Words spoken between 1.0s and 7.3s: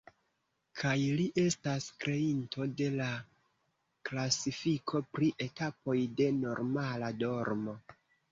li estas kreinto de la klasifiko pri etapoj de normala